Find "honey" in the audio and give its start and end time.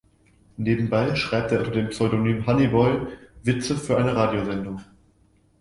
2.47-2.69